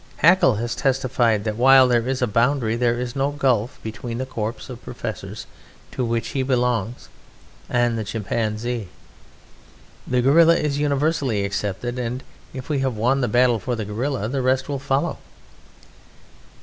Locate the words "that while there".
1.43-2.07